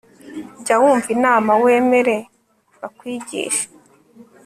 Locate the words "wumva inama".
0.81-1.51